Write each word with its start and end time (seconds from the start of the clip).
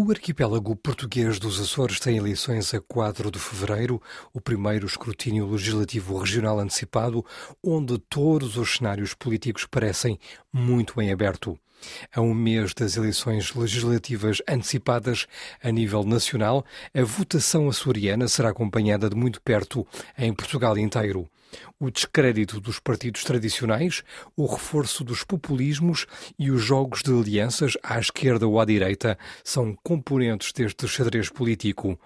O 0.00 0.12
arquipélago 0.12 0.76
português 0.76 1.40
dos 1.40 1.60
Açores 1.60 1.98
tem 1.98 2.16
eleições 2.16 2.72
a 2.72 2.80
4 2.80 3.32
de 3.32 3.38
fevereiro, 3.40 4.00
o 4.32 4.40
primeiro 4.40 4.86
escrutínio 4.86 5.50
legislativo 5.50 6.16
regional 6.16 6.60
antecipado, 6.60 7.26
onde 7.60 7.98
todos 7.98 8.56
os 8.56 8.76
cenários 8.76 9.12
políticos 9.12 9.66
parecem 9.66 10.16
muito 10.52 11.02
em 11.02 11.10
aberto. 11.10 11.58
A 12.14 12.20
um 12.20 12.34
mês 12.34 12.74
das 12.74 12.96
eleições 12.96 13.54
legislativas 13.54 14.42
antecipadas 14.48 15.26
a 15.62 15.70
nível 15.70 16.04
nacional, 16.04 16.64
a 16.94 17.02
votação 17.02 17.68
açoriana 17.68 18.28
será 18.28 18.50
acompanhada 18.50 19.08
de 19.08 19.16
muito 19.16 19.40
perto 19.40 19.86
em 20.16 20.32
Portugal 20.32 20.76
inteiro. 20.76 21.28
O 21.80 21.90
descrédito 21.90 22.60
dos 22.60 22.78
partidos 22.78 23.24
tradicionais, 23.24 24.02
o 24.36 24.46
reforço 24.46 25.02
dos 25.02 25.24
populismos 25.24 26.06
e 26.38 26.50
os 26.50 26.62
jogos 26.62 27.02
de 27.02 27.12
alianças 27.12 27.76
à 27.82 27.98
esquerda 27.98 28.46
ou 28.46 28.60
à 28.60 28.64
direita 28.64 29.18
são 29.42 29.74
componentes 29.82 30.52
deste 30.52 30.86
xadrez 30.86 31.30
político. 31.30 31.98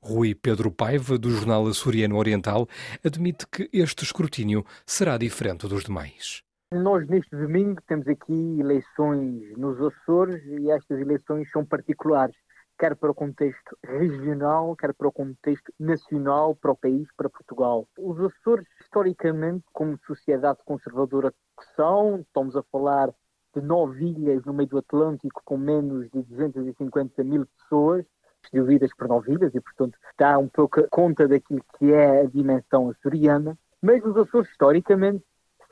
Rui 0.00 0.34
Pedro 0.34 0.70
Paiva, 0.70 1.16
do 1.16 1.30
jornal 1.30 1.66
Açoriano 1.66 2.16
Oriental, 2.16 2.68
admite 3.02 3.46
que 3.50 3.70
este 3.72 4.04
escrutínio 4.04 4.64
será 4.84 5.16
diferente 5.16 5.66
dos 5.66 5.84
demais. 5.84 6.42
Nós, 6.74 7.06
neste 7.06 7.36
domingo, 7.36 7.80
temos 7.86 8.08
aqui 8.08 8.58
eleições 8.58 9.56
nos 9.56 9.80
Açores 9.80 10.44
e 10.44 10.72
estas 10.72 10.98
eleições 10.98 11.48
são 11.52 11.64
particulares, 11.64 12.34
quer 12.76 12.96
para 12.96 13.12
o 13.12 13.14
contexto 13.14 13.78
regional, 13.84 14.74
quer 14.74 14.92
para 14.92 15.06
o 15.06 15.12
contexto 15.12 15.72
nacional, 15.78 16.56
para 16.56 16.72
o 16.72 16.76
país, 16.76 17.06
para 17.16 17.30
Portugal. 17.30 17.86
Os 17.96 18.18
Açores, 18.18 18.66
historicamente, 18.80 19.64
como 19.72 19.96
sociedade 20.04 20.58
conservadora 20.64 21.30
que 21.30 21.64
são, 21.76 22.16
estamos 22.16 22.56
a 22.56 22.62
falar 22.64 23.14
de 23.54 23.62
nove 23.62 24.06
ilhas 24.06 24.44
no 24.44 24.52
meio 24.52 24.68
do 24.68 24.78
Atlântico 24.78 25.42
com 25.44 25.56
menos 25.56 26.10
de 26.10 26.24
250 26.24 27.22
mil 27.22 27.46
pessoas, 27.46 28.04
distribuídas 28.42 28.90
por 28.98 29.06
nove 29.06 29.32
ilhas, 29.32 29.54
e, 29.54 29.60
portanto, 29.60 29.96
dá 30.18 30.36
um 30.38 30.48
pouco 30.48 30.82
conta 30.90 31.28
daquilo 31.28 31.64
que 31.78 31.92
é 31.92 32.22
a 32.22 32.26
dimensão 32.26 32.90
açoriana. 32.90 33.56
Mas 33.80 34.04
os 34.04 34.16
Açores, 34.16 34.50
historicamente, 34.50 35.24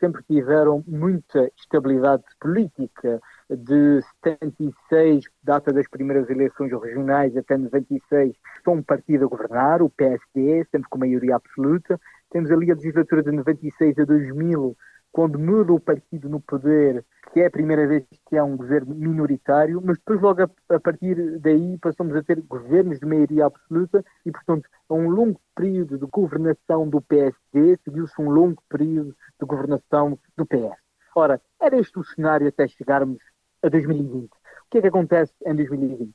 sempre 0.02 0.24
tiveram 0.24 0.82
muita 0.84 1.48
estabilidade 1.56 2.24
política. 2.40 3.20
De 3.48 4.00
76, 4.24 5.26
data 5.44 5.72
das 5.72 5.86
primeiras 5.88 6.28
eleições 6.28 6.72
regionais, 6.72 7.36
até 7.36 7.56
96, 7.56 8.34
só 8.64 8.72
um 8.72 8.82
partido 8.82 9.26
a 9.26 9.28
governar, 9.28 9.80
o 9.80 9.90
PSD, 9.90 10.66
sempre 10.70 10.88
com 10.88 10.98
maioria 10.98 11.36
absoluta. 11.36 12.00
Temos 12.30 12.50
ali 12.50 12.72
a 12.72 12.74
legislatura 12.74 13.22
de 13.22 13.30
96 13.30 13.98
a 13.98 14.04
2000, 14.04 14.76
quando 15.12 15.38
muda 15.38 15.72
o 15.72 15.78
partido 15.78 16.28
no 16.28 16.40
poder, 16.40 17.04
que 17.32 17.40
é 17.40 17.46
a 17.46 17.50
primeira 17.50 17.86
vez 17.86 18.04
que 18.28 18.36
há 18.36 18.44
um 18.44 18.58
governo 18.58 18.94
minoritário, 18.94 19.80
mas 19.82 19.96
depois 19.96 20.20
logo 20.20 20.42
a, 20.42 20.50
a, 20.74 20.78
partir 20.78 21.38
daí 21.38 21.78
passamos 21.78 22.14
a 22.14 22.22
ter 22.22 22.42
governos 22.42 23.00
de 23.00 23.06
maioria 23.06 23.46
absoluta 23.46 24.04
e, 24.26 24.30
portanto, 24.30 24.68
a 24.86 24.94
um 24.94 25.08
longo 25.08 25.40
período 25.54 25.98
de 25.98 26.06
governação 26.06 26.86
do 26.86 27.00
PSD 27.00 27.78
seguiu-se 27.82 28.20
um 28.20 28.28
longo 28.28 28.62
período 28.68 29.16
de 29.40 29.46
governação 29.46 30.18
do 30.36 30.44
PS. 30.44 30.76
Ora, 31.16 31.40
era 31.58 31.78
este 31.78 31.98
o 31.98 32.04
cenário 32.04 32.48
até 32.48 32.68
chegarmos 32.68 33.22
a 33.62 33.68
2020. 33.70 34.26
O 34.26 34.28
que 34.70 34.78
é 34.78 34.80
que 34.82 34.88
acontece 34.88 35.32
em 35.46 35.54
2020? 35.54 36.14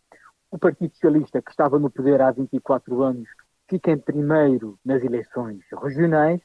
O 0.51 0.59
Partido 0.59 0.93
Socialista, 0.93 1.41
que 1.41 1.49
estava 1.49 1.79
no 1.79 1.89
poder 1.89 2.21
há 2.21 2.29
24 2.29 3.01
anos, 3.01 3.27
fica 3.67 3.91
em 3.91 3.97
primeiro 3.97 4.79
nas 4.85 5.03
eleições 5.03 5.63
regionais, 5.81 6.41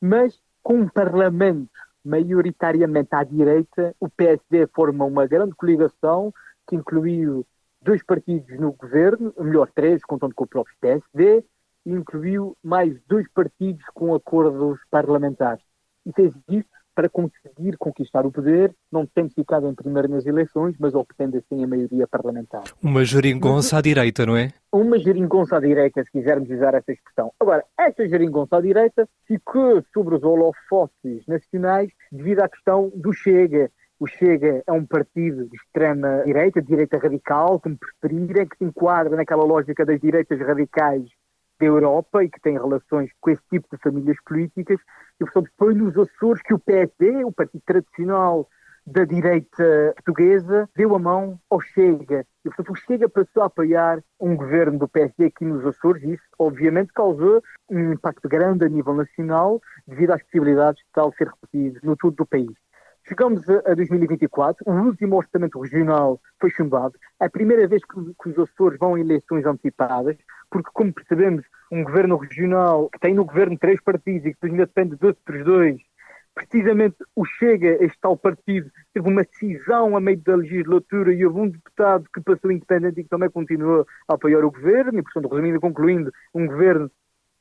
mas 0.00 0.40
com 0.62 0.80
um 0.80 0.88
Parlamento 0.88 1.70
maioritariamente 2.06 3.08
à 3.12 3.24
direita, 3.24 3.94
o 3.98 4.08
PSD 4.08 4.68
forma 4.68 5.04
uma 5.04 5.26
grande 5.26 5.54
coligação 5.54 6.32
que 6.66 6.76
incluiu 6.76 7.44
dois 7.82 8.02
partidos 8.02 8.58
no 8.58 8.72
governo, 8.72 9.34
melhor, 9.38 9.68
três, 9.74 10.02
contando 10.04 10.34
com 10.34 10.44
o 10.44 10.48
próprio 10.48 10.76
PSD, 10.80 11.44
e 11.84 11.92
incluiu 11.92 12.56
mais 12.62 12.96
dois 13.06 13.28
partidos 13.32 13.84
com 13.92 14.14
acordos 14.14 14.78
parlamentares. 14.90 15.62
E 16.04 16.12
fez 16.12 16.32
isso 16.48 16.68
para 16.96 17.10
conseguir 17.10 17.76
conquistar 17.78 18.24
o 18.24 18.32
poder, 18.32 18.74
não 18.90 19.06
tendo 19.06 19.30
ficado 19.34 19.68
em 19.68 19.74
primeiro 19.74 20.08
nas 20.08 20.24
eleições, 20.24 20.74
mas 20.80 20.94
obtendo 20.94 21.36
assim 21.36 21.62
a 21.62 21.66
maioria 21.66 22.08
parlamentar. 22.08 22.64
Uma 22.82 23.04
geringonça 23.04 23.76
à 23.76 23.82
direita, 23.82 24.24
não 24.24 24.34
é? 24.34 24.50
Uma 24.72 24.98
geringonça 24.98 25.58
à 25.58 25.60
direita, 25.60 26.02
se 26.02 26.10
quisermos 26.10 26.50
usar 26.50 26.72
essa 26.74 26.90
expressão. 26.90 27.30
Agora, 27.38 27.62
esta 27.78 28.08
geringonça 28.08 28.56
à 28.56 28.60
direita 28.62 29.06
ficou 29.26 29.84
sobre 29.92 30.14
os 30.14 30.22
holofotes 30.22 31.26
nacionais 31.28 31.90
devido 32.10 32.40
à 32.40 32.48
questão 32.48 32.90
do 32.94 33.12
Chega. 33.12 33.70
O 34.00 34.06
Chega 34.06 34.62
é 34.66 34.72
um 34.72 34.86
partido 34.86 35.46
de 35.48 35.56
extrema 35.56 36.22
direita, 36.24 36.62
de 36.62 36.68
direita 36.68 36.98
radical, 36.98 37.60
como 37.60 37.76
preferirem, 37.78 38.46
que 38.46 38.56
se 38.56 38.64
enquadra 38.64 39.16
naquela 39.16 39.44
lógica 39.44 39.84
das 39.84 40.00
direitas 40.00 40.38
radicais 40.40 41.04
da 41.58 41.66
Europa 41.66 42.22
e 42.22 42.30
que 42.30 42.40
tem 42.40 42.54
relações 42.54 43.10
com 43.20 43.30
esse 43.30 43.42
tipo 43.50 43.66
de 43.70 43.82
famílias 43.82 44.16
políticas. 44.24 44.78
E, 45.20 45.24
portanto, 45.24 45.50
foi 45.58 45.74
nos 45.74 45.96
Açores 45.96 46.42
que 46.42 46.54
o 46.54 46.58
PSD, 46.58 47.24
o 47.24 47.32
partido 47.32 47.62
tradicional 47.66 48.48
da 48.86 49.04
direita 49.04 49.92
portuguesa, 49.96 50.68
deu 50.76 50.94
a 50.94 50.98
mão 50.98 51.40
ao 51.50 51.60
Chega. 51.60 52.24
E, 52.44 52.48
portanto, 52.48 52.70
o 52.70 52.76
Chega 52.76 53.08
passou 53.08 53.42
a 53.42 53.46
apoiar 53.46 54.02
um 54.20 54.36
governo 54.36 54.78
do 54.78 54.88
PSD 54.88 55.24
aqui 55.24 55.44
nos 55.44 55.66
Açores 55.66 56.02
e 56.04 56.12
isso, 56.12 56.24
obviamente, 56.38 56.92
causou 56.92 57.42
um 57.68 57.92
impacto 57.92 58.28
grande 58.28 58.64
a 58.64 58.68
nível 58.68 58.94
nacional 58.94 59.60
devido 59.86 60.12
às 60.12 60.22
possibilidades 60.22 60.82
de 60.84 60.90
tal 60.92 61.12
ser 61.14 61.28
repetido 61.28 61.80
no 61.82 61.96
todo 61.96 62.14
do 62.14 62.26
país. 62.26 62.54
Chegamos 63.08 63.48
a 63.48 63.72
2024, 63.72 64.64
o 64.66 64.72
último 64.72 65.16
orçamento 65.16 65.60
regional 65.60 66.20
foi 66.40 66.50
chumbado. 66.50 66.98
É 67.20 67.26
a 67.26 67.30
primeira 67.30 67.68
vez 67.68 67.84
que, 67.84 67.94
que 68.20 68.28
os 68.30 68.38
Açores 68.38 68.76
vão 68.80 68.96
a 68.96 69.00
eleições 69.00 69.46
antecipadas, 69.46 70.16
porque, 70.50 70.70
como 70.72 70.92
percebemos, 70.92 71.44
um 71.70 71.82
governo 71.82 72.16
regional 72.16 72.88
que 72.90 72.98
tem 72.98 73.14
no 73.14 73.24
governo 73.24 73.58
três 73.58 73.80
partidos 73.80 74.26
e 74.26 74.30
que 74.30 74.34
depois 74.34 74.52
ainda 74.52 74.66
depende 74.66 74.96
de 74.96 75.06
outros 75.06 75.44
dois, 75.44 75.80
precisamente 76.34 76.96
o 77.16 77.24
Chega, 77.24 77.82
este 77.82 77.98
tal 77.98 78.16
partido, 78.16 78.70
teve 78.92 79.08
uma 79.08 79.24
cisão 79.24 79.96
a 79.96 80.00
meio 80.00 80.18
da 80.18 80.36
legislatura 80.36 81.12
e 81.12 81.24
houve 81.24 81.40
um 81.40 81.48
deputado 81.48 82.06
que 82.12 82.20
passou 82.20 82.52
independente 82.52 83.00
e 83.00 83.04
que 83.04 83.08
também 83.08 83.30
continuou 83.30 83.86
a 84.06 84.14
apoiar 84.14 84.44
o 84.44 84.50
governo, 84.50 84.98
e, 84.98 85.02
portanto, 85.02 85.28
resumindo 85.28 85.56
e 85.56 85.60
concluindo, 85.60 86.12
um 86.34 86.46
governo 86.46 86.90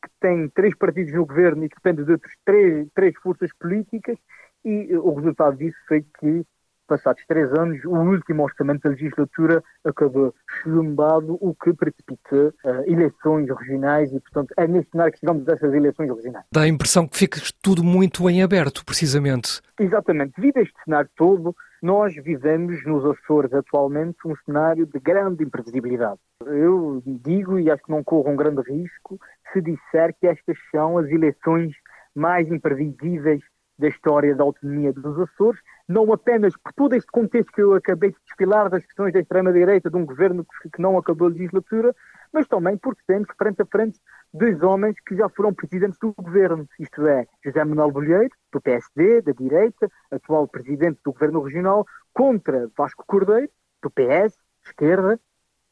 que 0.01 0.09
tem 0.21 0.47
três 0.49 0.73
partidos 0.75 1.13
no 1.13 1.25
governo 1.25 1.65
e 1.65 1.69
que 1.69 1.75
depende 1.75 2.05
de 2.05 2.11
outras 2.13 2.33
três, 2.45 2.87
três 2.95 3.15
forças 3.17 3.51
políticas, 3.59 4.17
e 4.63 4.95
o 4.95 5.13
resultado 5.13 5.57
disso 5.57 5.77
foi 5.87 6.01
que, 6.19 6.45
passados 6.85 7.23
três 7.27 7.51
anos, 7.53 7.83
o 7.85 7.95
último 7.95 8.43
orçamento 8.43 8.83
da 8.83 8.89
legislatura 8.89 9.63
acabou 9.83 10.33
chumbado, 10.61 11.37
o 11.41 11.53
que 11.55 11.73
precipita 11.73 12.53
uh, 12.63 12.83
eleições 12.85 13.47
regionais 13.49 14.11
e, 14.11 14.19
portanto, 14.19 14.53
é 14.57 14.67
nesse 14.67 14.89
cenário 14.91 15.13
que 15.13 15.19
chegamos 15.19 15.43
dessas 15.45 15.73
eleições 15.73 16.09
regionais. 16.09 16.45
Dá 16.51 16.61
a 16.61 16.67
impressão 16.67 17.07
que 17.07 17.17
fica 17.17 17.39
tudo 17.61 17.83
muito 17.83 18.29
em 18.29 18.41
aberto, 18.41 18.85
precisamente. 18.85 19.61
Exatamente. 19.79 20.33
Devido 20.37 20.57
a 20.57 20.61
este 20.61 20.75
cenário 20.83 21.09
todo, 21.15 21.55
nós 21.81 22.15
vivemos 22.15 22.83
nos 22.85 23.05
Açores 23.05 23.53
atualmente 23.53 24.17
um 24.25 24.35
cenário 24.45 24.85
de 24.85 24.99
grande 24.99 25.43
imprevisibilidade. 25.43 26.19
Eu 26.45 27.01
digo, 27.05 27.59
e 27.59 27.69
acho 27.69 27.83
que 27.83 27.91
não 27.91 28.03
corro 28.03 28.31
um 28.31 28.35
grande 28.35 28.61
risco, 28.61 29.19
se 29.51 29.61
disser 29.61 30.15
que 30.19 30.27
estas 30.27 30.57
são 30.71 30.97
as 30.97 31.07
eleições 31.09 31.73
mais 32.15 32.49
imprevisíveis 32.49 33.41
da 33.77 33.87
história 33.87 34.35
da 34.35 34.43
autonomia 34.43 34.93
dos 34.93 35.19
Açores, 35.19 35.59
não 35.87 36.11
apenas 36.13 36.55
por 36.57 36.73
todo 36.73 36.95
este 36.95 37.11
contexto 37.11 37.51
que 37.51 37.61
eu 37.61 37.73
acabei 37.73 38.11
de 38.11 38.17
desfilar 38.25 38.69
das 38.69 38.85
questões 38.85 39.13
da 39.13 39.19
extrema-direita 39.19 39.89
de 39.89 39.97
um 39.97 40.05
governo 40.05 40.45
que 40.73 40.81
não 40.81 40.97
acabou 40.97 41.27
a 41.27 41.31
legislatura, 41.31 41.93
mas 42.31 42.47
também 42.47 42.77
porque 42.77 43.01
temos 43.05 43.27
frente 43.37 43.61
a 43.61 43.65
frente 43.65 43.99
dois 44.33 44.61
homens 44.63 44.95
que 45.05 45.15
já 45.15 45.29
foram 45.29 45.53
presidentes 45.53 45.99
do 45.99 46.13
governo, 46.13 46.67
isto 46.79 47.05
é, 47.07 47.27
José 47.43 47.63
Manuel 47.63 47.91
Bolheiro, 47.91 48.29
do 48.51 48.61
PSD, 48.61 49.21
da 49.21 49.31
direita, 49.31 49.89
atual 50.11 50.47
presidente 50.47 50.99
do 51.03 51.13
governo 51.13 51.41
regional, 51.41 51.85
contra 52.13 52.69
Vasco 52.77 53.03
Cordeiro, 53.05 53.49
do 53.81 53.89
PS, 53.89 54.37
esquerda, 54.65 55.19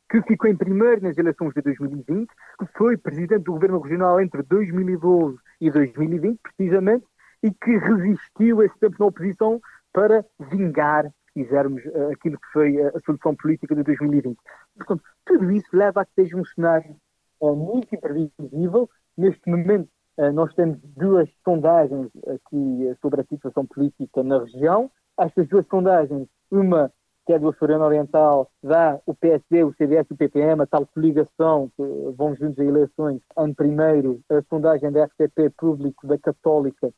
que 0.10 0.22
ficou 0.22 0.50
em 0.50 0.56
primeiro 0.56 1.02
nas 1.02 1.18
eleições 1.18 1.54
de 1.54 1.62
2020, 1.62 2.30
que 2.60 2.66
foi 2.78 2.96
presidente 2.98 3.44
do 3.44 3.54
governo 3.54 3.80
regional 3.80 4.22
entre 4.22 4.44
2012 4.44 5.38
e 5.60 5.72
2020, 5.72 6.40
precisamente, 6.40 7.06
e 7.44 7.52
que 7.52 7.78
resistiu 7.78 8.64
esse 8.64 8.78
tempo 8.80 8.96
na 8.98 9.08
oposição 9.08 9.62
para 9.92 10.26
vingar, 10.52 11.06
se 11.06 11.44
quisermos, 11.44 11.86
eh, 11.86 12.14
aquilo 12.14 12.40
que 12.40 12.48
foi 12.54 12.82
a 12.82 13.00
solução 13.06 13.36
política 13.36 13.76
de 13.76 13.84
2020. 13.84 14.38
Portanto, 14.78 15.04
tudo 15.26 15.52
isso 15.52 15.68
leva 15.74 16.02
a 16.02 16.06
que 16.06 16.14
seja 16.16 16.38
um 16.38 16.46
cenário 16.46 16.96
eh, 17.42 17.52
muito 17.52 17.94
imprevisível. 17.94 18.90
Neste 19.18 19.48
momento, 19.50 19.90
eh, 20.18 20.32
nós 20.32 20.54
temos 20.56 20.80
duas 20.96 21.30
sondagens 21.44 22.10
aqui 22.28 22.96
sobre 23.02 23.22
a 23.22 23.26
situação 23.26 23.66
política 23.66 24.24
na 24.24 24.40
região. 24.40 24.90
Estas 25.20 25.48
duas 25.48 25.68
sondagens, 25.68 26.28
uma 26.50 26.92
que 27.26 27.34
é 27.34 27.40
do 27.40 27.50
Açoriano 27.50 27.86
Oriental, 27.86 28.52
dá 28.62 29.00
o 29.06 29.14
PSD, 29.16 29.64
o 29.64 29.74
CDS 29.74 30.08
e 30.10 30.14
o 30.14 30.18
PPM, 30.18 30.62
a 30.62 30.66
tal 30.66 30.86
coligação 30.88 31.72
que 31.78 31.84
vão 32.18 32.36
juntos 32.36 32.60
a 32.60 32.66
eleições, 32.66 33.22
em 33.38 33.54
primeiro, 33.54 34.20
a 34.30 34.42
sondagem 34.50 34.92
da 34.92 35.08
FTP 35.08 35.50
Público 35.52 36.06
da 36.06 36.18
Católica 36.18 36.94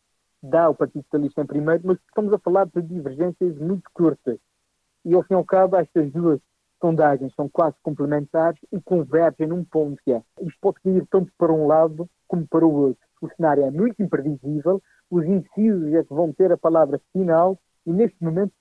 dá 0.50 0.69
o 0.69 0.75
Partido 0.75 1.03
Socialista 1.03 1.42
em 1.42 1.45
primeiro, 1.45 1.81
mas 1.86 1.97
estamos 2.07 2.33
a 2.33 2.39
falar 2.39 2.65
de 2.68 2.81
divergências 2.81 3.57
muito 3.57 3.89
curtas. 3.94 4.38
E 5.03 5.13
ao 5.13 5.24
fim 5.24 5.33
e 5.33 5.38
ao 5.38 5.45
cabo, 5.45 5.75
estas 5.77 6.12
duas 6.12 6.39
sondagens 6.81 7.33
são 7.36 7.50
quase 7.50 7.75
complementares 7.81 8.59
e 8.71 8.80
convergem 8.81 9.47
num 9.47 9.63
ponto 9.63 10.01
que 10.03 10.12
é 10.12 10.21
isto 10.42 10.57
pode 10.62 10.80
cair 10.81 11.06
tanto 11.09 11.31
para 11.38 11.51
um 11.51 11.68
lado 11.68 12.09
como 12.27 12.47
para 12.47 12.65
o 12.65 12.71
outro. 12.71 13.06
O 13.21 13.30
cenário 13.30 13.63
é 13.63 13.71
muito 13.71 14.01
imprevisível, 14.01 14.81
os 15.09 15.25
indecisos 15.25 15.94
é 15.94 16.03
que 16.03 16.13
vão 16.13 16.33
ter 16.33 16.51
a 16.51 16.57
palavra 16.57 17.01
final 17.12 17.57
e 17.86 17.94
neste 17.94 18.21
momento 18.24 18.53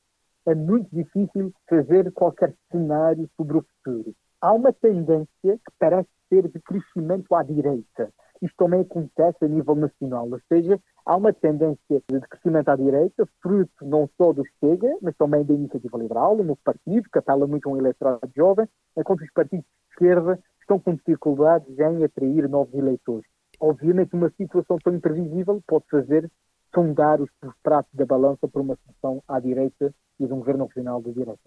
é 0.47 0.55
muito 0.55 0.89
difícil 0.95 1.53
fazer 1.69 2.13
qualquer 2.13 2.55
cenário 2.71 3.29
sobre 3.37 3.59
o 3.59 3.63
futuro. 3.63 4.15
Há 4.41 4.53
uma 4.53 4.73
tendência 4.73 5.27
que 5.43 5.73
parece 5.79 6.09
ser 6.29 6.49
de 6.49 6.61
crescimento 6.61 7.35
à 7.35 7.43
direita. 7.43 8.13
Isto 8.45 8.57
também 8.59 8.83
acontece 8.83 9.43
a 9.43 9.49
nível 9.49 9.75
nacional, 9.75 10.29
ou 10.31 10.39
seja, 10.53 10.79
há 11.07 11.17
uma 11.17 11.33
tendência 11.33 12.03
de 12.07 12.21
crescimento 12.29 12.69
à 12.69 12.77
direita, 12.77 13.27
fruto 13.41 13.73
não 13.87 14.07
só 14.19 14.35
do 14.35 14.43
Chega, 14.61 14.99
mas 15.01 15.17
também 15.17 15.43
da 15.43 15.55
Iniciativa 15.55 15.97
Liberal, 15.97 16.35
um 16.35 16.45
novo 16.45 16.61
partido, 16.63 17.09
que 17.11 17.19
apela 17.19 17.47
muito 17.47 17.67
a 17.67 17.73
um 17.73 17.79
eleitorado 17.79 18.31
jovem, 18.37 18.69
enquanto 18.95 19.23
os 19.23 19.33
partidos 19.33 19.65
de 19.65 19.93
esquerda 19.93 20.39
estão 20.61 20.79
com 20.79 20.95
dificuldades 20.95 21.79
em 21.79 22.05
atrair 22.05 22.47
novos 22.47 22.75
eleitores. 22.75 23.27
Obviamente, 23.59 24.15
uma 24.15 24.29
situação 24.37 24.77
tão 24.77 24.95
imprevisível 24.95 25.63
pode 25.67 25.87
fazer 25.91 26.31
sondar 26.75 27.23
os 27.23 27.31
pratos 27.63 27.95
da 27.95 28.05
balança 28.05 28.47
por 28.47 28.61
uma 28.61 28.77
solução 28.85 29.23
à 29.27 29.41
direita 29.41 29.95
e 30.21 30.27
de 30.27 30.33
um 30.35 30.41
governo 30.41 30.67
regional 30.67 31.01
de 31.01 31.15
direita. 31.15 31.41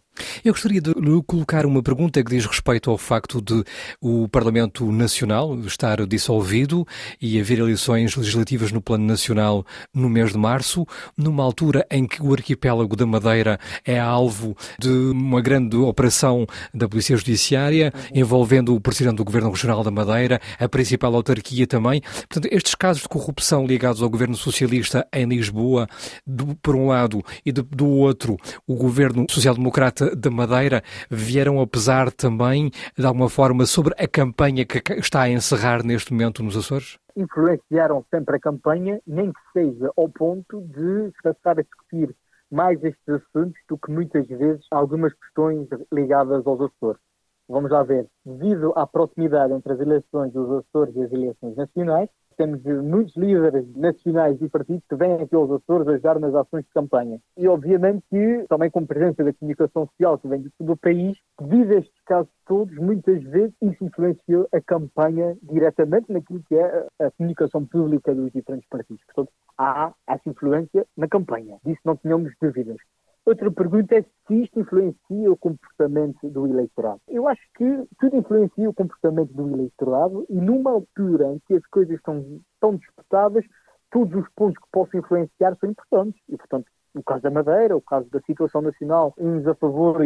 Eu 0.43 0.53
gostaria 0.53 0.79
de 0.79 0.93
colocar 1.25 1.65
uma 1.65 1.81
pergunta 1.81 2.23
que 2.23 2.29
diz 2.29 2.45
respeito 2.45 2.91
ao 2.91 2.97
facto 2.97 3.41
de 3.41 3.63
o 3.99 4.27
Parlamento 4.29 4.91
Nacional 4.91 5.57
estar 5.61 6.05
dissolvido 6.05 6.85
e 7.19 7.39
haver 7.39 7.59
eleições 7.59 8.15
legislativas 8.15 8.71
no 8.71 8.81
plano 8.81 9.05
nacional 9.05 9.65
no 9.93 10.09
mês 10.09 10.31
de 10.31 10.37
março, 10.37 10.85
numa 11.17 11.43
altura 11.43 11.85
em 11.89 12.05
que 12.07 12.21
o 12.21 12.33
arquipélago 12.33 12.95
da 12.95 13.05
Madeira 13.05 13.59
é 13.83 13.99
alvo 13.99 14.55
de 14.79 14.89
uma 14.89 15.41
grande 15.41 15.75
operação 15.75 16.45
da 16.73 16.87
Polícia 16.87 17.17
Judiciária 17.17 17.91
envolvendo 18.13 18.75
o 18.75 18.81
Presidente 18.81 19.17
do 19.17 19.25
Governo 19.25 19.49
Regional 19.49 19.83
da 19.83 19.91
Madeira, 19.91 20.39
a 20.59 20.69
principal 20.69 21.15
autarquia 21.15 21.65
também. 21.65 22.01
Portanto, 22.01 22.47
estes 22.51 22.75
casos 22.75 23.01
de 23.01 23.09
corrupção 23.09 23.65
ligados 23.65 24.01
ao 24.01 24.09
governo 24.09 24.35
socialista 24.35 25.07
em 25.11 25.25
Lisboa, 25.25 25.87
do, 26.25 26.55
por 26.61 26.75
um 26.75 26.87
lado, 26.87 27.23
e 27.45 27.51
de, 27.51 27.63
do 27.63 27.87
outro, 27.87 28.37
o 28.67 28.75
governo 28.75 29.25
social-democrata 29.29 30.15
da 30.15 30.26
Madeira 30.29 30.81
vieram 31.09 31.59
a 31.61 31.67
pesar 31.67 32.11
também, 32.11 32.71
de 32.97 33.05
alguma 33.05 33.29
forma, 33.29 33.65
sobre 33.65 33.93
a 33.97 34.07
campanha 34.07 34.65
que 34.65 34.81
está 34.93 35.21
a 35.23 35.29
encerrar 35.29 35.83
neste 35.83 36.11
momento 36.11 36.43
nos 36.43 36.57
Açores? 36.57 36.97
Influenciaram 37.15 38.05
sempre 38.09 38.37
a 38.37 38.39
campanha, 38.39 39.01
nem 39.05 39.31
que 39.31 39.39
seja 39.53 39.91
ao 39.97 40.09
ponto 40.09 40.61
de 40.61 41.11
passar 41.23 41.59
a 41.59 41.63
discutir 41.63 42.15
mais 42.51 42.81
estes 42.83 43.07
assuntos 43.07 43.59
do 43.67 43.77
que 43.77 43.91
muitas 43.91 44.27
vezes 44.27 44.65
algumas 44.71 45.13
questões 45.13 45.67
ligadas 45.91 46.45
aos 46.45 46.61
Açores. 46.61 47.01
Vamos 47.49 47.71
lá 47.71 47.83
ver. 47.83 48.07
Devido 48.25 48.73
à 48.75 48.85
proximidade 48.85 49.53
entre 49.53 49.73
as 49.73 49.79
eleições 49.79 50.31
dos 50.33 50.49
Açores 50.59 50.95
e 50.95 51.03
as 51.03 51.11
eleições 51.11 51.55
nacionais, 51.55 52.09
temos 52.37 52.63
muitos 52.63 53.15
líderes 53.17 53.65
nacionais 53.75 54.39
e 54.41 54.47
partidos 54.47 54.83
que 54.87 54.95
vêm 54.95 55.13
aqui 55.13 55.35
aos 55.35 55.51
Açores 55.51 55.87
ajudar 55.87 56.19
nas 56.19 56.33
ações 56.35 56.63
de 56.63 56.71
campanha. 56.71 57.19
E 57.35 57.47
obviamente 57.47 58.03
que 58.09 58.45
também 58.47 58.69
com 58.69 58.85
presença 58.85 59.23
da 59.23 59.33
comunicação 59.33 59.87
social 59.87 60.17
que 60.17 60.27
vem 60.27 60.41
de 60.41 60.49
todo 60.57 60.73
o 60.73 60.77
país, 60.77 61.17
devido 61.39 61.71
a 61.71 61.75
estes 61.75 62.01
casos 62.05 62.31
todos, 62.45 62.75
muitas 62.77 63.21
vezes 63.23 63.53
isso 63.61 63.83
influenciou 63.83 64.47
a 64.53 64.61
campanha 64.61 65.35
diretamente 65.43 66.11
naquilo 66.11 66.43
que 66.47 66.55
é 66.55 66.87
a 66.99 67.11
comunicação 67.11 67.65
pública 67.65 68.13
dos 68.13 68.31
diferentes 68.31 68.69
partidos. 68.69 69.03
Portanto, 69.05 69.33
há 69.57 69.93
essa 70.07 70.29
influência 70.29 70.85
na 70.95 71.07
campanha. 71.07 71.57
Disso 71.65 71.81
não 71.83 71.97
tínhamos 71.97 72.31
dúvidas. 72.41 72.77
Outra 73.27 73.51
pergunta 73.51 73.93
é 73.93 74.03
se 74.25 74.41
isto 74.41 74.57
influencia 74.57 75.29
o 75.29 75.35
comportamento 75.35 76.29
do 76.29 76.47
eleitorado. 76.47 77.01
Eu 77.09 77.27
acho 77.27 77.41
que 77.57 77.85
tudo 77.99 78.15
influencia 78.15 78.69
o 78.69 78.73
comportamento 78.73 79.33
do 79.33 79.49
eleitorado 79.49 80.25
e 80.29 80.35
numa 80.39 80.71
altura 80.71 81.33
em 81.33 81.39
que 81.45 81.55
as 81.55 81.65
coisas 81.65 81.97
estão 81.97 82.39
tão 82.61 82.77
disputadas, 82.77 83.43
todos 83.91 84.15
os 84.15 84.29
pontos 84.33 84.57
que 84.57 84.69
possam 84.71 85.01
influenciar 85.01 85.57
são 85.59 85.69
importantes. 85.69 86.21
E, 86.29 86.37
portanto, 86.37 86.71
o 86.99 87.03
caso 87.03 87.21
da 87.21 87.31
Madeira, 87.31 87.75
o 87.75 87.81
caso 87.81 88.07
da 88.09 88.19
situação 88.21 88.61
nacional, 88.61 89.13
uns 89.17 89.45
a 89.47 89.55
favor 89.55 89.99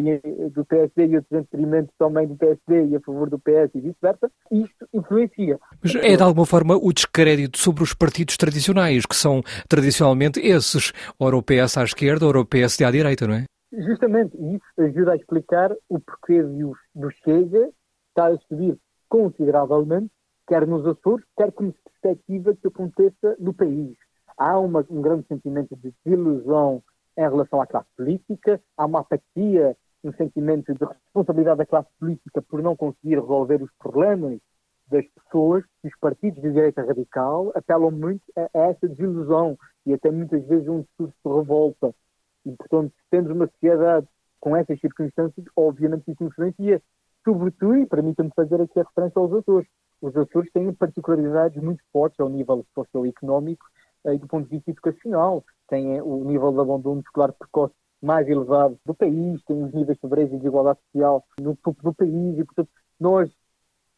do 0.52 0.66
PSD 0.66 1.08
e 1.08 1.16
outros 1.16 1.32
em 1.32 1.42
detrimento 1.42 1.94
também 1.98 2.28
do 2.28 2.36
PSD 2.36 2.88
e 2.88 2.96
a 2.96 3.00
favor 3.00 3.30
do 3.30 3.40
PS 3.40 3.74
e 3.76 3.82
vice-versa, 3.82 4.32
isto 4.52 4.88
influencia. 4.94 5.60
Mas 5.82 5.96
é 5.96 6.16
de 6.16 6.24
alguma 6.24 6.46
forma 6.46 6.76
o 6.76 6.92
descrédito 6.94 7.58
sobre 7.58 7.84
os 7.84 7.94
partidos 7.94 8.38
tradicionais, 8.38 9.06
que 9.06 9.16
são 9.16 9.42
tradicionalmente 9.68 10.40
esses, 10.40 10.94
ora 11.20 11.38
o 11.38 11.44
PS 11.44 11.78
à 11.78 11.84
esquerda, 11.84 12.28
ora 12.28 12.40
o 12.40 12.46
PSD 12.46 12.86
à 12.86 12.92
direita, 12.92 13.28
não 13.28 13.36
é? 13.36 13.46
Justamente, 13.72 14.36
isso 14.38 14.82
ajuda 14.82 15.14
a 15.14 15.16
explicar 15.16 15.72
o 15.88 16.00
porquê 16.00 16.44
do 16.44 17.12
Chega 17.24 17.70
estar 18.10 18.32
a 18.32 18.38
subir 18.48 18.78
consideravelmente, 19.08 20.12
quer 20.48 20.68
nos 20.68 20.86
Açores, 20.86 21.26
quer 21.38 21.52
como 21.52 21.74
perspectiva 22.02 22.56
que 22.56 22.68
aconteça 22.68 23.36
no 23.40 23.54
país 23.54 23.96
há 24.42 24.58
uma, 24.60 24.84
um 24.90 25.02
grande 25.02 25.28
sentimento 25.28 25.76
de 25.76 25.94
desilusão 26.04 26.82
em 27.16 27.22
relação 27.22 27.62
à 27.62 27.68
classe 27.68 27.88
política, 27.96 28.60
há 28.76 28.86
uma 28.88 29.02
apatia, 29.02 29.78
um 30.04 30.12
sentimento 30.14 30.74
de 30.74 30.84
responsabilidade 30.84 31.60
da 31.60 31.66
classe 31.66 31.90
política 32.00 32.42
por 32.42 32.64
não 32.64 32.76
conseguir 32.76 33.20
resolver 33.20 33.62
os 33.62 33.70
problemas 33.78 34.40
das 34.88 35.06
pessoas, 35.10 35.64
e 35.84 35.88
os 35.88 35.98
partidos 36.00 36.42
de 36.42 36.52
direita 36.52 36.84
radical 36.84 37.52
apelam 37.56 37.92
muito 37.92 38.24
a, 38.36 38.50
a 38.60 38.68
essa 38.70 38.90
desilusão 38.90 39.58
e 39.86 39.94
até 39.94 40.10
muitas 40.10 40.44
vezes 40.48 40.68
um 40.68 40.82
discurso 40.82 41.14
de 41.24 41.32
revolta. 41.32 41.96
E, 42.44 42.52
portanto, 42.52 42.92
tendo 43.12 43.34
uma 43.34 43.48
sociedade 43.48 44.08
com 44.40 44.58
essas 44.58 44.80
circunstâncias, 44.80 45.46
obviamente 45.56 46.12
isso 46.12 46.24
influencia. 46.24 46.82
Sobretudo, 47.24 47.78
e 47.78 47.86
permitam-me 47.86 48.32
fazer 48.36 48.60
aqui 48.60 48.80
a 48.80 48.84
referência 48.84 49.20
aos 49.20 49.32
Açores. 49.32 49.70
Os 50.02 50.18
Açores 50.18 50.52
têm 50.52 50.74
particularidades 50.74 51.62
muito 51.62 51.84
fortes 51.94 52.20
ao 52.20 52.28
nível 52.28 52.66
socioeconómico 52.74 53.64
e 54.06 54.18
do 54.18 54.28
ponto 54.28 54.50
de 54.50 54.56
vista 54.56 54.72
educacional. 54.72 55.44
Tem 55.68 55.98
eh, 55.98 56.04
o 56.04 56.24
nível 56.24 56.52
de 56.52 56.60
abandono 56.60 57.02
escolar 57.02 57.32
precoce 57.34 57.74
mais 58.02 58.28
elevado 58.28 58.78
do 58.86 58.94
país, 58.94 59.42
tem 59.46 59.64
os 59.64 59.74
níveis 59.74 59.96
de 59.96 60.02
pobreza 60.02 60.34
e 60.34 60.38
desigualdade 60.38 60.80
social 60.92 61.24
no 61.40 61.56
topo 61.56 61.84
do 61.84 61.94
país 61.94 62.40
e, 62.40 62.44
portanto, 62.44 62.70
nós, 63.00 63.30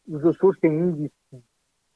os 0.06 0.24
Açores, 0.24 0.60
têm 0.60 0.72
índices 0.72 1.10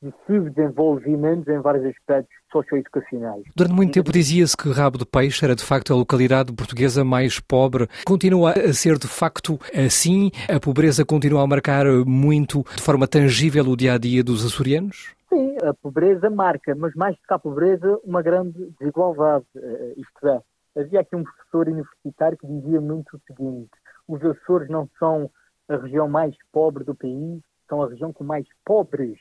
de 0.00 0.12
subdesenvolvimento 0.26 1.50
em 1.50 1.60
vários 1.60 1.84
aspectos 1.84 2.34
socioeducacionais. 2.52 3.43
Durante 3.55 3.75
muito 3.75 3.93
tempo 3.93 4.12
dizia-se 4.12 4.56
que 4.56 4.70
Rabo 4.70 4.96
de 4.96 5.05
Peixe 5.05 5.44
era 5.44 5.56
de 5.56 5.64
facto 5.64 5.93
a 5.93 5.96
localidade 5.96 6.52
portuguesa 6.52 7.05
mais 7.05 7.40
pobre. 7.40 7.88
Continua 8.06 8.52
a 8.52 8.72
ser 8.72 8.96
de 8.96 9.08
facto 9.08 9.58
assim? 9.75 10.31
A 10.49 10.60
pobreza 10.60 11.05
continua 11.05 11.43
a 11.43 11.46
marcar 11.46 11.84
muito 12.06 12.64
de 12.76 12.82
forma 12.82 13.08
tangível 13.08 13.64
o 13.64 13.76
dia 13.76 13.94
a 13.94 13.99
dia 13.99 14.22
dos 14.22 14.46
açorianos? 14.46 15.18
Sim, 15.29 15.56
a 15.63 15.75
pobreza 15.75 16.31
marca, 16.31 16.75
mas 16.75 16.94
mais 16.94 17.15
do 17.17 17.23
que 17.23 17.35
a 17.35 17.39
pobreza, 17.39 18.01
uma 18.03 18.23
grande 18.23 18.70
desigualdade. 18.79 19.44
Eh, 19.56 19.94
isto 19.99 20.27
é, 20.27 20.43
havia 20.81 21.01
aqui 21.01 21.15
um 21.15 21.23
professor 21.23 21.69
universitário 21.69 22.39
que 22.39 22.47
dizia 22.47 22.81
muito 22.81 23.15
o 23.15 23.20
seguinte: 23.27 23.70
os 24.06 24.25
Açores 24.25 24.70
não 24.70 24.89
são 24.99 25.31
a 25.69 25.77
região 25.77 26.08
mais 26.08 26.35
pobre 26.51 26.82
do 26.82 26.94
país, 26.94 27.43
são 27.69 27.82
a 27.82 27.89
região 27.89 28.11
com 28.11 28.25
mais 28.25 28.47
pobres 28.65 29.19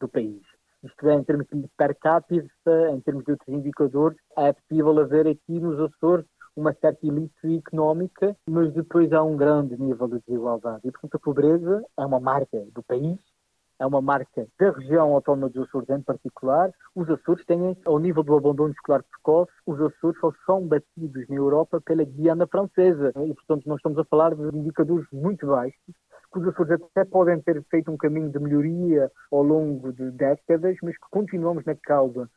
do 0.00 0.08
país. 0.08 0.40
Isto 0.82 1.08
é, 1.08 1.14
em 1.14 1.24
termos 1.24 1.46
de 1.52 1.68
per 1.76 1.94
capita, 1.98 2.90
em 2.90 3.00
termos 3.00 3.24
de 3.24 3.32
outros 3.32 3.48
indicadores, 3.48 4.18
é 4.38 4.52
possível 4.52 4.98
haver 5.00 5.26
aqui 5.26 5.60
nos 5.60 5.78
Açores 5.80 6.26
uma 6.54 6.72
certa 6.80 7.06
elite 7.06 7.56
económica, 7.58 8.34
mas 8.48 8.72
depois 8.72 9.12
há 9.12 9.22
um 9.22 9.36
grande 9.36 9.78
nível 9.78 10.08
de 10.08 10.20
desigualdade. 10.20 10.80
E, 10.84 10.90
portanto, 10.90 11.16
a 11.16 11.18
pobreza 11.18 11.84
é 11.98 12.06
uma 12.06 12.18
marca 12.18 12.64
do 12.72 12.82
país 12.82 13.18
é 13.78 13.86
uma 13.86 14.00
marca 14.00 14.46
da 14.58 14.70
região 14.70 15.12
autónoma 15.12 15.48
dos 15.50 15.68
Açores 15.68 15.88
em 15.90 16.00
particular. 16.00 16.72
Os 16.94 17.08
Açores 17.10 17.44
têm, 17.44 17.76
ao 17.84 17.98
nível 17.98 18.22
do 18.22 18.36
abandono 18.36 18.72
escolar 18.72 19.02
precoce, 19.02 19.52
os 19.66 19.80
Açores 19.80 20.18
são 20.44 20.66
batidos 20.66 21.28
na 21.28 21.36
Europa 21.36 21.80
pela 21.80 22.04
Guiana 22.04 22.46
Francesa. 22.46 23.12
E, 23.16 23.34
portanto, 23.34 23.66
nós 23.66 23.76
estamos 23.76 23.98
a 23.98 24.04
falar 24.04 24.34
de 24.34 24.56
indicadores 24.56 25.06
muito 25.12 25.46
baixos, 25.46 25.94
que 26.32 26.38
os 26.38 26.48
Açores 26.48 26.72
até 26.72 27.04
podem 27.04 27.40
ter 27.40 27.62
feito 27.64 27.90
um 27.90 27.96
caminho 27.96 28.30
de 28.30 28.38
melhoria 28.38 29.10
ao 29.30 29.42
longo 29.42 29.92
de 29.92 30.10
décadas, 30.10 30.76
mas 30.82 30.94
que 30.94 31.06
continuamos 31.10 31.64
na 31.64 31.74
cauda 31.74 32.30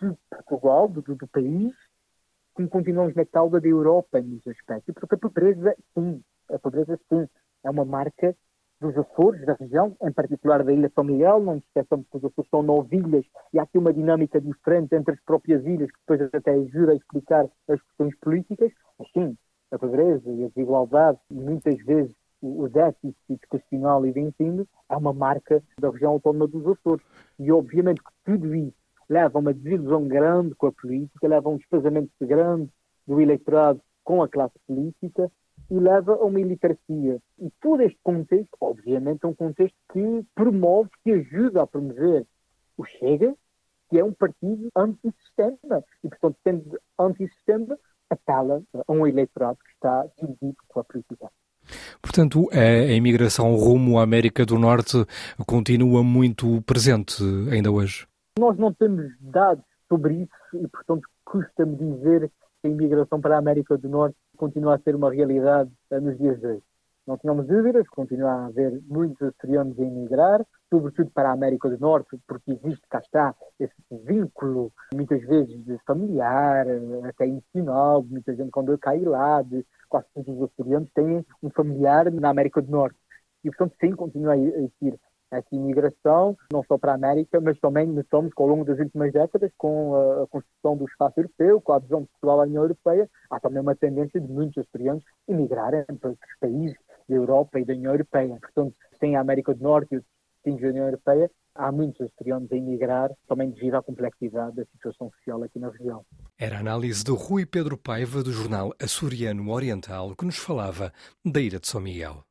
de 0.00 0.12
Portugal, 0.30 0.88
do, 0.88 1.02
do 1.02 1.28
país, 1.28 1.72
como 2.54 2.68
continuamos 2.68 3.14
na 3.14 3.24
cauda 3.24 3.60
da 3.60 3.68
Europa 3.68 4.20
nos 4.20 4.46
aspectos. 4.46 4.88
E, 4.88 4.92
portanto, 4.92 5.14
a 5.14 5.18
pobreza, 5.18 5.76
sim, 5.94 6.22
a 6.50 6.58
pobreza, 6.58 6.98
sim, 7.08 7.28
é 7.64 7.70
uma 7.70 7.84
marca 7.84 8.36
dos 8.82 8.98
Açores, 8.98 9.46
da 9.46 9.54
região, 9.54 9.96
em 10.02 10.12
particular 10.12 10.62
da 10.64 10.72
Ilha 10.72 10.90
São 10.94 11.04
Miguel, 11.04 11.40
não 11.40 11.54
nos 11.54 11.64
esqueçamos 11.64 12.06
que 12.10 12.16
os 12.16 12.24
Açores 12.24 12.50
são 12.50 12.62
nove 12.62 12.96
ilhas 12.96 13.24
e 13.52 13.58
há 13.58 13.62
aqui 13.62 13.78
uma 13.78 13.92
dinâmica 13.92 14.40
diferente 14.40 14.94
entre 14.94 15.14
as 15.14 15.20
próprias 15.20 15.64
ilhas, 15.64 15.90
que 15.90 15.98
depois 16.00 16.34
até 16.34 16.50
ajuda 16.50 16.92
a 16.92 16.96
explicar 16.96 17.46
as 17.68 17.80
questões 17.80 18.14
políticas, 18.18 18.72
mas 18.98 19.08
sim, 19.12 19.36
a 19.70 19.78
pobreza 19.78 20.28
e 20.30 20.44
a 20.44 20.48
desigualdade 20.48 21.18
e 21.30 21.34
muitas 21.34 21.76
vezes 21.84 22.12
o 22.42 22.68
déficit 22.68 23.16
educacional 23.30 24.04
e 24.04 24.12
de 24.12 24.20
ensino 24.20 24.66
é 24.90 24.96
uma 24.96 25.12
marca 25.12 25.62
da 25.78 25.90
região 25.90 26.12
autónoma 26.12 26.48
dos 26.48 26.66
Açores. 26.66 27.04
E 27.38 27.52
obviamente 27.52 28.02
que 28.02 28.10
tudo 28.24 28.52
isso 28.52 28.76
leva 29.08 29.38
a 29.38 29.40
uma 29.40 29.54
desilusão 29.54 30.08
grande 30.08 30.54
com 30.56 30.66
a 30.66 30.72
política, 30.72 31.28
leva 31.28 31.48
a 31.48 31.52
um 31.52 31.56
desfazamento 31.56 32.10
grande 32.20 32.68
do 33.06 33.20
eleitorado 33.20 33.80
com 34.02 34.22
a 34.22 34.28
classe 34.28 34.58
política 34.66 35.30
e 35.72 35.80
leva 35.80 36.12
a 36.12 36.24
uma 36.26 36.38
iliteracia. 36.38 37.18
E 37.38 37.50
todo 37.58 37.80
este 37.80 37.98
contexto, 38.02 38.54
obviamente, 38.60 39.24
é 39.24 39.26
um 39.26 39.34
contexto 39.34 39.74
que 39.90 40.22
promove, 40.34 40.90
que 41.02 41.12
ajuda 41.12 41.62
a 41.62 41.66
promover 41.66 42.26
o 42.76 42.84
Chega, 42.84 43.34
que 43.88 43.98
é 43.98 44.04
um 44.04 44.12
partido 44.12 44.68
antissistema. 44.76 45.82
E, 46.04 46.08
portanto, 46.10 46.36
sendo 46.44 46.78
antissistema, 46.98 47.78
apela 48.10 48.62
a 48.86 48.92
um 48.92 49.06
eleitorado 49.06 49.56
que 49.64 49.70
está 49.72 50.06
dividido 50.20 50.58
pela 50.70 50.84
política. 50.84 51.30
Portanto, 52.02 52.50
a 52.52 52.92
imigração 52.92 53.54
rumo 53.54 53.98
à 53.98 54.02
América 54.02 54.44
do 54.44 54.58
Norte 54.58 55.06
continua 55.46 56.02
muito 56.02 56.60
presente 56.62 57.22
ainda 57.50 57.70
hoje? 57.70 58.06
Nós 58.38 58.58
não 58.58 58.74
temos 58.74 59.10
dados 59.20 59.64
sobre 59.88 60.14
isso 60.16 60.64
e, 60.64 60.68
portanto, 60.68 61.08
custa-me 61.24 61.76
dizer 61.76 62.30
que 62.60 62.68
a 62.68 62.70
imigração 62.70 63.22
para 63.22 63.36
a 63.36 63.38
América 63.38 63.78
do 63.78 63.88
Norte 63.88 64.16
continua 64.42 64.74
a 64.74 64.78
ser 64.80 64.96
uma 64.96 65.12
realidade 65.12 65.70
nos 65.88 66.18
dias 66.18 66.40
de 66.40 66.46
hoje. 66.48 66.62
Não 67.06 67.16
tínhamos 67.16 67.46
dúvidas, 67.46 67.86
continua 67.88 68.32
a 68.32 68.46
haver 68.46 68.80
muitos 68.88 69.22
açorianos 69.22 69.78
a 69.78 69.82
emigrar, 69.82 70.44
sobretudo 70.68 71.12
para 71.12 71.30
a 71.30 71.32
América 71.32 71.68
do 71.68 71.78
Norte, 71.78 72.18
porque 72.26 72.50
existe, 72.50 72.82
cá 72.90 72.98
está, 72.98 73.34
esse 73.60 73.72
vínculo, 74.04 74.72
muitas 74.92 75.22
vezes 75.22 75.56
familiar, 75.86 76.66
até 77.04 77.28
emocional, 77.28 78.02
muita 78.02 78.34
gente 78.34 78.50
quando 78.50 78.76
cai 78.78 78.98
lá, 79.04 79.42
de, 79.42 79.64
quase 79.88 80.06
todos 80.12 80.36
os 80.36 80.50
açorianos 80.50 80.90
têm 80.92 81.24
um 81.40 81.50
familiar 81.50 82.10
na 82.10 82.30
América 82.30 82.60
do 82.60 82.70
Norte. 82.70 82.98
E, 83.44 83.48
portanto, 83.48 83.76
sim, 83.80 83.92
continua 83.92 84.32
a 84.32 84.38
existir 84.38 84.98
essa 85.32 85.48
imigração, 85.54 86.36
não 86.52 86.62
só 86.64 86.76
para 86.76 86.92
a 86.92 86.94
América, 86.94 87.40
mas 87.40 87.58
também 87.58 87.86
notamos 87.86 88.32
que 88.34 88.42
ao 88.42 88.48
longo 88.48 88.64
das 88.64 88.78
últimas 88.78 89.12
décadas, 89.12 89.50
com 89.56 89.94
a, 89.94 90.26
construção 90.28 90.76
do 90.76 90.84
espaço 90.84 91.18
europeu, 91.18 91.60
com 91.60 91.72
a 91.72 91.76
adesão 91.76 92.02
de 92.02 92.08
Portugal 92.08 92.40
à 92.40 92.42
União 92.44 92.62
Europeia, 92.62 93.08
há 93.30 93.40
também 93.40 93.60
uma 93.60 93.74
tendência 93.74 94.20
de 94.20 94.30
muitos 94.30 94.58
açorianos 94.58 95.02
emigrarem 95.26 95.84
para 96.00 96.10
outros 96.10 96.38
países 96.38 96.76
da 97.08 97.16
Europa 97.16 97.58
e 97.58 97.64
da 97.64 97.72
União 97.72 97.92
Europeia. 97.92 98.38
Portanto, 98.40 98.74
sem 99.00 99.16
a 99.16 99.20
América 99.20 99.54
do 99.54 99.62
Norte 99.62 99.94
e 99.94 99.98
os 99.98 100.04
destinos 100.34 100.60
da 100.60 100.68
União 100.68 100.84
Europeia, 100.86 101.30
há 101.54 101.70
muitos 101.70 102.00
açorianos 102.00 102.50
a 102.52 102.56
emigrar, 102.56 103.10
também 103.28 103.50
devido 103.50 103.74
à 103.74 103.82
complexidade 103.82 104.56
da 104.56 104.64
situação 104.66 105.10
social 105.18 105.42
aqui 105.42 105.58
na 105.58 105.70
região. 105.70 106.04
Era 106.38 106.56
a 106.56 106.60
análise 106.60 107.04
de 107.04 107.10
Rui 107.10 107.46
Pedro 107.46 107.76
Paiva, 107.76 108.22
do 108.22 108.32
jornal 108.32 108.72
Açoriano 108.80 109.50
Oriental, 109.50 110.14
que 110.16 110.24
nos 110.24 110.36
falava 110.36 110.92
da 111.24 111.40
Ilha 111.40 111.58
de 111.58 111.68
São 111.68 111.80
Miguel. 111.80 112.24